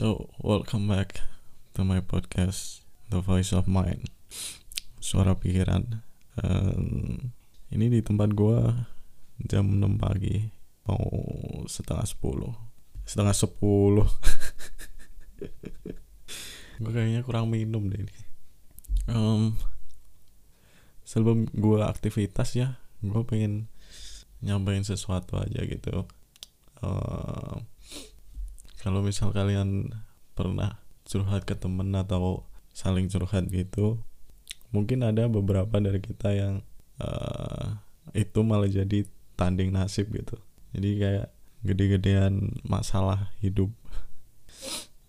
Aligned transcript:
So, 0.00 0.32
welcome 0.40 0.88
back 0.88 1.20
to 1.76 1.84
my 1.84 2.00
podcast, 2.00 2.80
The 3.12 3.20
Voice 3.20 3.52
of 3.52 3.68
Mind, 3.68 4.08
Suara 4.96 5.36
Pikiran. 5.36 6.00
Um, 6.40 7.36
ini 7.68 7.92
di 7.92 8.00
tempat 8.00 8.32
gua 8.32 8.88
jam 9.44 9.76
6 9.76 10.00
pagi, 10.00 10.48
mau 10.88 11.04
setengah 11.68 12.08
10. 12.16 12.16
Setengah 13.04 13.36
10. 13.36 14.08
gue 16.80 16.92
kayaknya 16.96 17.20
kurang 17.20 17.52
minum 17.52 17.92
deh 17.92 18.00
ini. 18.00 18.16
Um, 19.04 19.52
sebelum 21.04 21.44
gua 21.52 21.92
aktivitas 21.92 22.56
ya, 22.56 22.80
gue 23.04 23.20
pengen 23.28 23.68
nyampein 24.40 24.80
sesuatu 24.80 25.36
aja 25.36 25.60
gitu. 25.60 26.08
Uh, 26.80 27.39
kalau 28.80 29.04
misal 29.04 29.30
kalian 29.30 29.92
pernah 30.32 30.80
curhat 31.04 31.44
ke 31.44 31.54
temen 31.54 31.92
atau 31.92 32.48
saling 32.72 33.12
curhat 33.12 33.46
gitu 33.52 34.00
mungkin 34.70 35.02
ada 35.02 35.26
beberapa 35.26 35.82
dari 35.82 35.98
kita 35.98 36.30
yang 36.30 36.54
uh, 37.02 37.78
itu 38.14 38.40
malah 38.42 38.70
jadi 38.70 39.06
tanding 39.34 39.74
nasib 39.74 40.10
gitu. 40.14 40.38
Jadi 40.74 40.90
kayak 41.02 41.28
gede-gedean 41.66 42.54
masalah 42.62 43.34
hidup. 43.42 43.70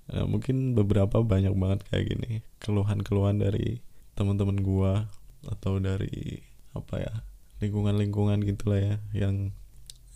Uh, 0.10 0.26
mungkin 0.32 0.74
beberapa 0.74 1.22
banyak 1.22 1.54
banget 1.54 1.80
kayak 1.90 2.06
gini. 2.10 2.32
Keluhan-keluhan 2.62 3.42
dari 3.42 3.86
teman-teman 4.18 4.60
gua 4.62 5.10
atau 5.46 5.82
dari 5.82 6.42
apa 6.72 7.02
ya 7.02 7.14
lingkungan-lingkungan 7.60 8.46
gitulah 8.46 8.78
ya 8.78 8.96
yang 9.12 9.52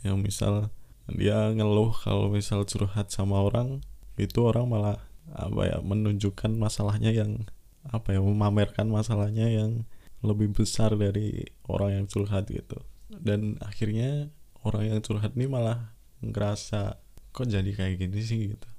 yang 0.06 0.22
misal 0.22 0.70
dia 1.12 1.54
ngeluh 1.54 1.94
kalau 2.02 2.34
misal 2.34 2.66
curhat 2.66 3.14
sama 3.14 3.38
orang 3.46 3.86
itu 4.18 4.42
orang 4.42 4.66
malah 4.66 4.98
apa 5.38 5.62
ya 5.70 5.78
menunjukkan 5.82 6.58
masalahnya 6.58 7.14
yang 7.14 7.46
apa 7.86 8.18
ya 8.18 8.22
memamerkan 8.22 8.90
masalahnya 8.90 9.46
yang 9.46 9.86
lebih 10.26 10.58
besar 10.58 10.98
dari 10.98 11.46
orang 11.70 12.02
yang 12.02 12.06
curhat 12.10 12.50
gitu. 12.50 12.82
Dan 13.14 13.62
akhirnya 13.62 14.34
orang 14.66 14.90
yang 14.90 15.00
curhat 15.06 15.38
ini 15.38 15.46
malah 15.46 15.94
ngerasa 16.26 16.98
kok 17.30 17.46
jadi 17.46 17.70
kayak 17.70 18.02
gini 18.02 18.20
sih? 18.26 18.58
gitu. 18.58 18.70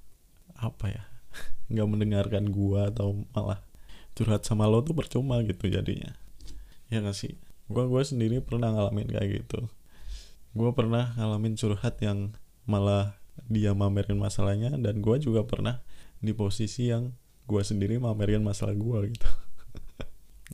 Apa 0.58 0.90
ya 0.90 1.04
nggak 1.70 1.86
mendengarkan 1.86 2.50
gua 2.50 2.90
atau 2.90 3.22
malah 3.30 3.62
curhat 4.18 4.42
sama 4.42 4.66
lo 4.66 4.82
tuh 4.82 4.98
percuma 4.98 5.38
gitu 5.46 5.70
jadinya. 5.70 6.10
Ya 6.90 6.98
gak 7.02 7.14
sih? 7.14 7.38
Gua 7.70 7.86
gua 7.86 8.02
sendiri 8.02 8.42
pernah 8.42 8.74
ngalamin 8.74 9.14
kayak 9.14 9.46
gitu 9.46 9.70
gue 10.56 10.70
pernah 10.72 11.12
ngalamin 11.20 11.54
curhat 11.60 12.00
yang 12.00 12.32
malah 12.64 13.20
dia 13.52 13.76
mamerin 13.76 14.16
masalahnya 14.16 14.72
dan 14.80 15.04
gue 15.04 15.16
juga 15.20 15.44
pernah 15.44 15.84
di 16.24 16.32
posisi 16.32 16.88
yang 16.88 17.12
gue 17.44 17.62
sendiri 17.62 18.00
mamerin 18.00 18.40
masalah 18.40 18.72
gue 18.72 19.12
gitu. 19.12 19.28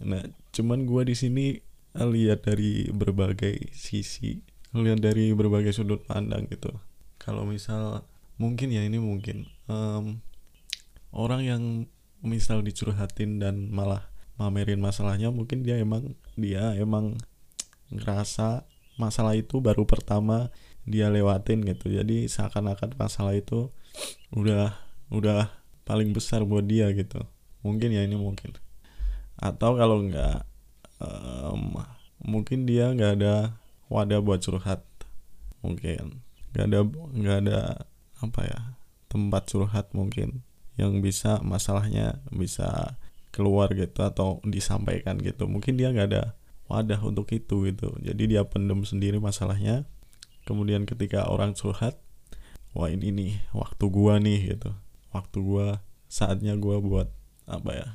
Nah 0.02 0.24
cuman 0.50 0.88
gue 0.88 1.02
di 1.04 1.14
sini 1.14 1.44
lihat 1.94 2.48
dari 2.48 2.88
berbagai 2.88 3.70
sisi 3.76 4.40
lihat 4.72 5.04
dari 5.04 5.36
berbagai 5.36 5.76
sudut 5.76 6.00
pandang 6.08 6.48
gitu. 6.48 6.72
Kalau 7.20 7.44
misal 7.44 8.08
mungkin 8.40 8.72
ya 8.72 8.82
ini 8.82 8.96
mungkin 8.96 9.46
um, 9.68 10.24
orang 11.12 11.42
yang 11.44 11.62
misal 12.24 12.64
dicurhatin 12.64 13.36
dan 13.36 13.68
malah 13.68 14.08
mamerin 14.40 14.80
masalahnya 14.80 15.28
mungkin 15.28 15.60
dia 15.60 15.76
emang 15.76 16.16
dia 16.40 16.72
emang 16.80 17.20
ngerasa 17.92 18.64
masalah 18.96 19.36
itu 19.36 19.60
baru 19.60 19.84
pertama 19.88 20.52
dia 20.84 21.08
lewatin 21.08 21.62
gitu. 21.62 21.92
Jadi 21.92 22.26
seakan-akan 22.26 22.98
masalah 22.98 23.34
itu 23.36 23.70
udah 24.34 24.74
udah 25.12 25.52
paling 25.86 26.10
besar 26.16 26.42
buat 26.42 26.66
dia 26.66 26.90
gitu. 26.94 27.22
Mungkin 27.62 27.94
ya 27.94 28.02
ini 28.02 28.18
mungkin. 28.18 28.56
Atau 29.38 29.78
kalau 29.78 30.02
enggak 30.02 30.46
um, 30.98 31.78
mungkin 32.22 32.66
dia 32.66 32.90
nggak 32.90 33.12
ada 33.22 33.56
wadah 33.86 34.20
buat 34.22 34.42
curhat. 34.42 34.82
Mungkin. 35.62 36.22
Nggak 36.52 36.66
ada 36.68 36.80
nggak 36.90 37.38
ada 37.46 37.60
apa 38.22 38.40
ya 38.46 38.60
tempat 39.10 39.50
curhat 39.50 39.90
mungkin 39.92 40.46
yang 40.78 41.04
bisa 41.04 41.42
masalahnya 41.44 42.22
bisa 42.32 42.96
keluar 43.34 43.72
gitu 43.76 44.04
atau 44.04 44.40
disampaikan 44.44 45.20
gitu. 45.20 45.48
Mungkin 45.48 45.76
dia 45.76 45.92
nggak 45.92 46.08
ada 46.12 46.24
wadah 46.72 47.00
untuk 47.04 47.28
itu 47.36 47.68
gitu. 47.68 47.92
Jadi 48.00 48.32
dia 48.32 48.42
pendem 48.48 48.80
sendiri 48.88 49.20
masalahnya. 49.20 49.84
Kemudian 50.48 50.88
ketika 50.88 51.28
orang 51.28 51.52
curhat 51.52 52.00
wah 52.72 52.88
ini 52.88 53.12
nih 53.12 53.32
waktu 53.52 53.84
gua 53.92 54.16
nih 54.16 54.56
gitu. 54.56 54.72
Waktu 55.12 55.38
gua 55.44 55.84
saatnya 56.08 56.56
gua 56.56 56.80
buat 56.80 57.08
apa 57.44 57.70
ya 57.76 57.88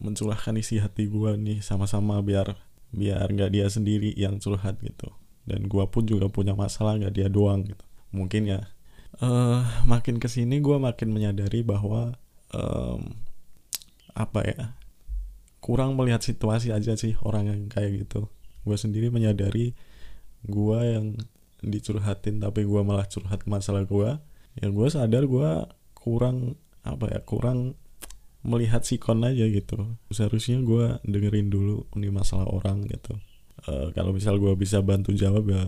mencurahkan 0.00 0.56
isi 0.56 0.80
hati 0.80 1.06
gua 1.12 1.36
nih 1.36 1.60
sama-sama 1.60 2.18
biar 2.24 2.56
biar 2.94 3.28
nggak 3.28 3.52
dia 3.52 3.68
sendiri 3.68 4.16
yang 4.16 4.40
curhat 4.40 4.80
gitu. 4.80 5.12
Dan 5.44 5.68
gua 5.68 5.92
pun 5.92 6.08
juga 6.08 6.32
punya 6.32 6.56
masalah 6.56 6.96
nggak 6.96 7.14
dia 7.14 7.28
doang 7.28 7.68
gitu. 7.68 7.84
Mungkin 8.16 8.48
ya 8.48 8.72
uh, 9.20 9.60
makin 9.84 10.16
ke 10.16 10.26
sini 10.32 10.64
gua 10.64 10.80
makin 10.80 11.12
menyadari 11.12 11.60
bahwa 11.60 12.16
um, 12.56 13.12
apa 14.16 14.40
ya 14.46 14.64
kurang 15.64 15.96
melihat 15.96 16.20
situasi 16.20 16.76
aja 16.76 16.92
sih 16.92 17.16
orang 17.24 17.48
yang 17.48 17.60
kayak 17.72 18.04
gitu. 18.04 18.28
Gue 18.68 18.76
sendiri 18.76 19.08
menyadari 19.08 19.72
gue 20.44 20.78
yang 20.84 21.16
dicurhatin 21.64 22.44
tapi 22.44 22.68
gue 22.68 22.80
malah 22.84 23.08
curhat 23.08 23.48
masalah 23.48 23.88
gue 23.88 24.20
ya 24.60 24.68
gue 24.68 24.86
sadar 24.92 25.24
gue 25.24 25.50
kurang 25.96 26.60
apa 26.84 27.08
ya 27.08 27.20
kurang 27.24 27.80
melihat 28.44 28.84
sikon 28.84 29.24
aja 29.24 29.48
gitu. 29.48 29.96
Seharusnya 30.12 30.60
gue 30.60 31.00
dengerin 31.08 31.48
dulu 31.48 31.88
ini 31.96 32.12
masalah 32.12 32.44
orang 32.44 32.84
gitu. 32.84 33.16
Uh, 33.64 33.88
kalau 33.96 34.12
misal 34.12 34.36
gue 34.36 34.52
bisa 34.60 34.84
bantu 34.84 35.16
jawab 35.16 35.48
ya 35.48 35.64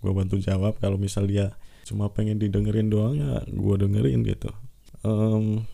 gue 0.00 0.12
bantu 0.16 0.40
jawab. 0.40 0.80
Kalau 0.80 0.96
misal 0.96 1.28
dia 1.28 1.52
cuma 1.84 2.08
pengen 2.08 2.40
didengerin 2.40 2.88
doang 2.88 3.20
ya 3.20 3.44
gue 3.44 3.74
dengerin 3.76 4.24
gitu. 4.24 4.48
Um, 5.04 5.68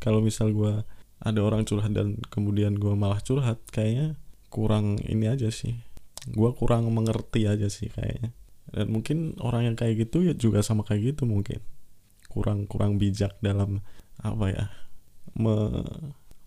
kalau 0.00 0.24
misal 0.24 0.56
gue 0.56 0.80
ada 1.22 1.40
orang 1.40 1.64
curhat 1.64 1.92
dan 1.96 2.20
kemudian 2.28 2.76
gue 2.76 2.92
malah 2.92 3.20
curhat 3.24 3.60
kayaknya 3.72 4.16
kurang 4.52 5.00
ini 5.04 5.28
aja 5.30 5.48
sih. 5.48 5.76
Gue 6.28 6.52
kurang 6.52 6.90
mengerti 6.92 7.48
aja 7.48 7.70
sih 7.70 7.88
kayaknya. 7.92 8.34
Dan 8.66 8.90
mungkin 8.90 9.38
orang 9.40 9.72
yang 9.72 9.76
kayak 9.78 10.08
gitu 10.08 10.26
ya 10.26 10.34
juga 10.34 10.60
sama 10.60 10.82
kayak 10.82 11.16
gitu 11.16 11.24
mungkin. 11.24 11.62
Kurang 12.28 12.68
kurang 12.68 12.98
bijak 13.00 13.38
dalam 13.40 13.80
apa 14.20 14.46
ya 14.50 14.64
me, 15.38 15.84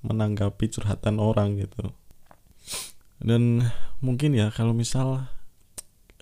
menanggapi 0.06 0.69
curhatan 0.69 1.18
orang 1.18 1.57
gitu. 1.57 1.96
Dan 3.19 3.68
mungkin 4.00 4.36
ya 4.36 4.51
kalau 4.53 4.72
misal 4.72 5.28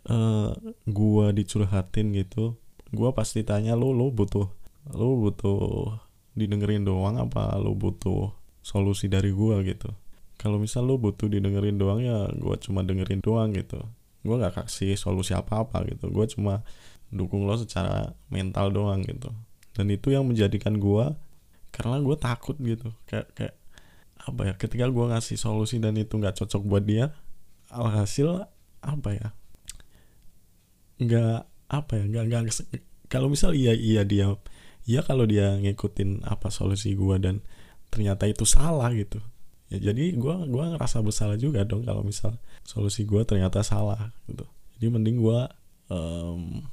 uh, 0.10 0.52
gua 0.88 1.36
dicurhatin 1.36 2.16
gitu 2.16 2.58
gua 2.96 3.12
pasti 3.12 3.44
tanya 3.44 3.76
lo 3.76 3.92
lo 3.92 4.10
butuh 4.10 4.48
lo 4.96 5.20
butuh 5.20 5.94
didengerin 6.38 6.88
doang 6.88 7.20
apa 7.20 7.60
lo 7.60 7.76
butuh 7.76 8.32
solusi 8.68 9.08
dari 9.08 9.32
gua 9.32 9.64
gitu. 9.64 9.96
Kalau 10.36 10.60
misal 10.60 10.84
lo 10.84 11.00
butuh 11.00 11.32
didengerin 11.32 11.80
doang 11.80 12.04
ya 12.04 12.28
gua 12.36 12.60
cuma 12.60 12.84
dengerin 12.84 13.24
doang 13.24 13.56
gitu. 13.56 13.80
Gua 14.28 14.36
nggak 14.44 14.68
kasih 14.68 15.00
solusi 15.00 15.32
apa 15.32 15.64
apa 15.64 15.88
gitu. 15.88 16.12
Gua 16.12 16.28
cuma 16.28 16.68
dukung 17.08 17.48
lo 17.48 17.56
secara 17.56 18.12
mental 18.28 18.76
doang 18.76 19.08
gitu. 19.08 19.32
Dan 19.72 19.88
itu 19.88 20.12
yang 20.12 20.28
menjadikan 20.28 20.76
gua 20.76 21.16
karena 21.72 22.04
gue 22.04 22.18
takut 22.20 22.60
gitu. 22.60 22.92
Kayak 23.08 23.32
kayak 23.32 23.56
apa 24.20 24.42
ya 24.52 24.54
ketika 24.60 24.86
gua 24.92 25.16
ngasih 25.16 25.40
solusi 25.40 25.80
dan 25.80 25.96
itu 25.96 26.20
nggak 26.20 26.36
cocok 26.44 26.62
buat 26.68 26.84
dia 26.84 27.16
alhasil 27.72 28.48
apa 28.84 29.10
ya 29.16 29.28
nggak 30.98 31.40
apa 31.70 31.92
ya 31.94 32.04
nggak 32.10 32.24
nggak 32.26 32.44
kalau 33.08 33.30
misal 33.30 33.54
iya 33.54 33.76
iya 33.76 34.02
dia 34.08 34.34
ya 34.88 35.04
kalau 35.04 35.28
dia 35.28 35.60
ngikutin 35.60 36.24
apa 36.24 36.48
solusi 36.48 36.96
gue 36.96 37.16
dan 37.20 37.44
ternyata 37.92 38.28
itu 38.28 38.44
salah 38.44 38.92
gitu. 38.94 39.20
Ya 39.68 39.92
jadi 39.92 40.16
gue 40.16 40.36
gua 40.48 40.72
ngerasa 40.76 41.04
bersalah 41.04 41.36
juga 41.36 41.68
dong 41.68 41.84
kalau 41.84 42.00
misal 42.04 42.40
solusi 42.64 43.04
gue 43.04 43.20
ternyata 43.28 43.60
salah 43.64 44.16
gitu. 44.32 44.48
Jadi 44.80 44.88
mending 44.88 45.18
gue 45.20 45.40
um, 45.92 46.64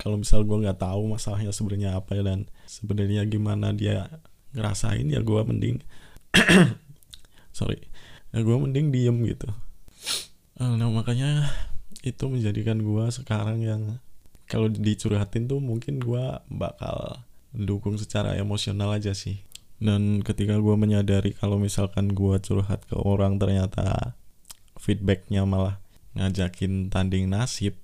kalau 0.00 0.16
misal 0.18 0.42
gue 0.42 0.56
nggak 0.56 0.80
tahu 0.80 1.06
masalahnya 1.12 1.52
sebenarnya 1.52 2.00
apa 2.00 2.16
dan 2.18 2.48
sebenarnya 2.64 3.22
gimana 3.28 3.76
dia 3.76 4.08
ngerasain 4.56 5.04
ya 5.06 5.20
gue 5.20 5.40
mending 5.46 5.78
sorry 7.56 7.78
ya 8.32 8.40
gue 8.40 8.56
mending 8.56 8.88
diem 8.88 9.16
gitu. 9.28 9.48
Nah 10.56 10.88
makanya 10.88 11.50
itu 12.02 12.24
menjadikan 12.26 12.80
gue 12.80 13.04
sekarang 13.12 13.62
yang 13.62 13.82
kalau 14.48 14.68
dicurhatin 14.68 15.46
tuh 15.46 15.60
mungkin 15.60 16.00
gue 16.00 16.24
bakal 16.50 17.20
dukung 17.52 18.00
secara 18.00 18.34
emosional 18.40 18.96
aja 18.96 19.12
sih 19.12 19.44
dan 19.82 20.22
ketika 20.22 20.62
gue 20.62 20.74
menyadari 20.78 21.34
kalau 21.34 21.58
misalkan 21.58 22.14
gue 22.14 22.38
curhat 22.38 22.86
ke 22.86 22.94
orang 22.94 23.42
ternyata 23.42 24.14
feedbacknya 24.78 25.42
malah 25.42 25.82
ngajakin 26.14 26.86
tanding 26.86 27.26
nasib 27.26 27.74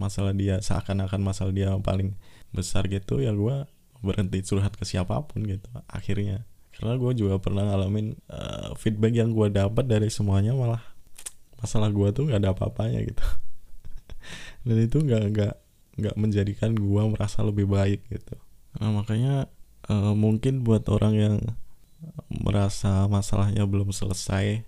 masalah 0.00 0.32
dia 0.32 0.58
seakan-akan 0.64 1.20
masalah 1.20 1.52
dia 1.52 1.70
paling 1.78 2.16
besar 2.50 2.88
gitu 2.88 3.20
ya 3.20 3.36
gue 3.36 3.68
berhenti 4.04 4.44
curhat 4.44 4.76
ke 4.76 4.84
siapa 4.84 5.16
pun 5.24 5.42
gitu 5.48 5.66
akhirnya. 5.88 6.44
Karena 6.74 7.00
gue 7.00 7.12
juga 7.16 7.38
pernah 7.40 7.64
ngalamin 7.70 8.18
uh, 8.28 8.76
feedback 8.76 9.14
yang 9.16 9.32
gue 9.32 9.48
dapat 9.48 9.88
dari 9.88 10.12
semuanya 10.12 10.52
malah 10.52 10.82
masalah 11.56 11.88
gue 11.88 12.08
tuh 12.12 12.28
nggak 12.28 12.40
ada 12.44 12.50
apa-apanya 12.52 13.00
gitu. 13.00 13.24
Dan 14.66 14.76
itu 14.82 14.98
nggak 15.00 15.24
nggak 15.32 15.54
nggak 15.94 16.16
menjadikan 16.18 16.74
gue 16.76 17.02
merasa 17.08 17.40
lebih 17.46 17.70
baik 17.70 18.04
gitu. 18.10 18.36
Nah, 18.76 18.90
makanya 18.90 19.46
uh, 19.88 20.12
mungkin 20.16 20.62
buat 20.62 20.86
orang 20.88 21.14
yang 21.14 21.36
merasa 22.28 23.08
masalahnya 23.08 23.64
belum 23.64 23.90
selesai 23.90 24.64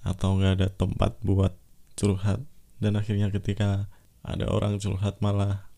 atau 0.00 0.40
nggak 0.40 0.52
ada 0.60 0.68
tempat 0.72 1.20
buat 1.20 1.52
curhat 1.96 2.40
dan 2.80 2.96
akhirnya 2.96 3.28
ketika 3.28 3.92
ada 4.24 4.48
orang 4.48 4.80
curhat 4.80 5.20
malah 5.20 5.68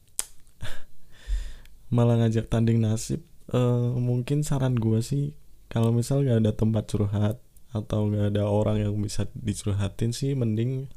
malah 1.94 2.22
ngajak 2.22 2.46
tanding 2.46 2.78
nasib 2.78 3.22
uh, 3.50 3.90
mungkin 3.98 4.46
saran 4.46 4.78
gue 4.78 5.02
sih 5.02 5.34
kalau 5.72 5.90
misal 5.90 6.22
nggak 6.22 6.38
ada 6.46 6.52
tempat 6.54 6.84
curhat 6.86 7.36
atau 7.72 8.12
nggak 8.12 8.36
ada 8.36 8.44
orang 8.44 8.84
yang 8.84 8.92
bisa 9.00 9.24
dicurhatin 9.32 10.12
sih 10.12 10.36
mending 10.36 10.92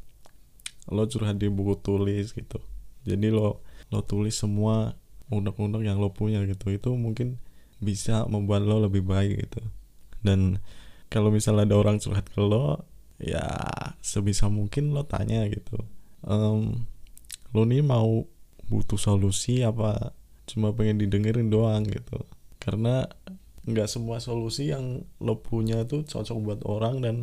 lo 0.91 1.07
curhat 1.09 1.41
di 1.41 1.49
buku 1.49 1.79
tulis 1.81 2.35
gitu. 2.35 2.59
Jadi 3.07 3.31
lo 3.31 3.63
lo 3.89 3.99
tulis 4.03 4.35
semua 4.35 4.93
unek-unek 5.31 5.81
yang 5.81 5.97
lo 5.97 6.11
punya 6.13 6.43
gitu. 6.45 6.69
Itu 6.69 6.93
mungkin 6.93 7.39
bisa 7.79 8.27
membuat 8.27 8.63
lo 8.63 8.83
lebih 8.83 9.03
baik 9.03 9.47
gitu. 9.47 9.61
Dan 10.25 10.59
kalau 11.11 11.29
misal 11.29 11.61
ada 11.61 11.75
orang 11.77 12.01
curhat 12.01 12.27
ke 12.27 12.41
lo 12.41 12.83
ya 13.21 13.45
sebisa 14.03 14.51
mungkin 14.51 14.91
lo 14.91 15.07
tanya 15.07 15.47
gitu. 15.47 15.79
Um, 16.25 16.89
lo 17.55 17.63
nih 17.63 17.85
mau 17.85 18.27
butuh 18.67 18.97
solusi 18.97 19.61
apa? 19.61 20.11
Cuma 20.49 20.73
pengen 20.73 21.01
didengerin 21.01 21.49
doang 21.49 21.85
gitu. 21.85 22.25
Karena 22.59 23.05
nggak 23.65 23.89
semua 23.89 24.21
solusi 24.21 24.69
yang 24.69 25.05
lo 25.17 25.41
punya 25.41 25.81
itu 25.85 26.05
cocok 26.05 26.37
buat 26.41 26.61
orang 26.69 27.01
dan 27.01 27.15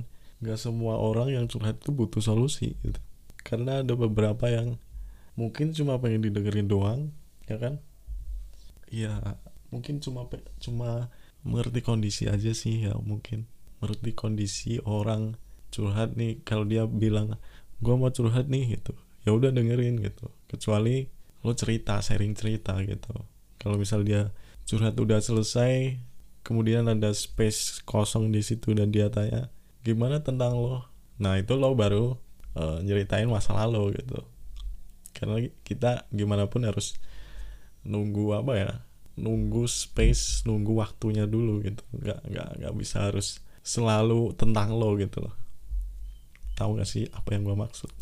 nggak 0.43 0.59
semua 0.59 0.99
orang 0.99 1.31
yang 1.31 1.45
curhat 1.47 1.79
itu 1.79 1.95
butuh 1.95 2.23
solusi 2.23 2.75
gitu. 2.83 2.99
Karena 3.43 3.83
ada 3.83 3.95
beberapa 3.95 4.51
yang 4.51 4.79
mungkin 5.35 5.75
cuma 5.75 5.99
pengen 5.99 6.23
didengerin 6.23 6.67
doang 6.71 7.01
ya 7.47 7.59
kan? 7.59 7.79
Ya 8.93 9.39
mungkin 9.73 9.99
cuma 10.05 10.29
cuma 10.61 11.09
mengerti 11.43 11.81
kondisi 11.83 12.29
aja 12.29 12.53
sih 12.53 12.87
ya 12.87 12.95
mungkin 13.01 13.49
mengerti 13.81 14.15
kondisi 14.15 14.79
orang 14.85 15.35
curhat 15.73 16.15
nih 16.15 16.45
kalau 16.45 16.69
dia 16.69 16.85
bilang 16.87 17.41
gue 17.83 17.95
mau 17.97 18.13
curhat 18.13 18.47
nih 18.47 18.79
gitu. 18.79 18.95
Ya 19.27 19.35
udah 19.35 19.51
dengerin 19.51 19.99
gitu. 19.99 20.31
Kecuali 20.47 21.11
lo 21.43 21.57
cerita 21.57 21.99
sharing 21.99 22.39
cerita 22.39 22.79
gitu. 22.87 23.27
Kalau 23.59 23.75
misal 23.81 24.07
dia 24.07 24.31
curhat 24.69 24.95
udah 24.95 25.19
selesai 25.19 25.99
kemudian 26.47 26.87
ada 26.87 27.11
space 27.11 27.83
kosong 27.83 28.31
di 28.31 28.43
situ 28.45 28.75
dan 28.77 28.95
dia 28.95 29.11
tanya 29.11 29.51
gimana 29.83 30.23
tentang 30.23 30.55
lo? 30.55 30.87
Nah 31.19 31.41
itu 31.41 31.59
lo 31.59 31.75
baru 31.75 32.15
uh, 32.55 32.79
nyeritain 32.85 33.27
masalah 33.27 33.67
lo 33.67 33.91
gitu. 33.91 34.23
Karena 35.11 35.43
kita 35.67 36.07
gimana 36.15 36.47
pun 36.47 36.63
harus 36.63 36.95
nunggu 37.83 38.39
apa 38.39 38.53
ya 38.55 38.71
nunggu 39.19 39.69
space 39.69 40.45
nunggu 40.49 40.73
waktunya 40.77 41.29
dulu 41.29 41.63
gitu. 41.65 41.83
Nggak 41.97 42.21
nggak 42.29 42.49
nggak 42.63 42.75
bisa 42.77 43.11
harus 43.11 43.41
selalu 43.63 44.35
tentang 44.35 44.75
lo 44.75 44.95
gitu 44.99 45.23
loh. 45.23 45.35
Tahu 46.59 46.79
gak 46.79 46.89
sih 46.91 47.09
apa 47.15 47.33
yang 47.33 47.49
gue 47.49 47.57
maksud? 47.57 47.91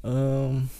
Um, 0.00 0.72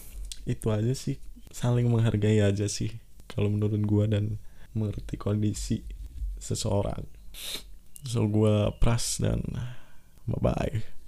itu 0.49 0.73
aja 0.73 0.97
sih. 0.97 1.21
Saling 1.53 1.93
menghargai 1.93 2.41
aja 2.41 2.65
sih 2.73 2.97
kalau 3.29 3.53
menurut 3.53 3.77
gue 3.85 4.05
dan 4.09 4.25
mengerti 4.73 5.21
kondisi 5.21 5.85
seseorang. 6.41 7.05
So 8.09 8.25
gue 8.25 8.73
pras 8.81 9.21
dan 9.21 9.45
bye 10.25 10.41
bye 10.41 11.00